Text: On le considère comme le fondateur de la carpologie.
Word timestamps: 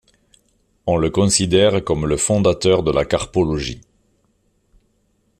On 0.87 0.97
le 0.97 1.11
considère 1.11 1.83
comme 1.83 2.07
le 2.07 2.17
fondateur 2.17 2.81
de 2.81 2.91
la 2.91 3.05
carpologie. 3.05 3.81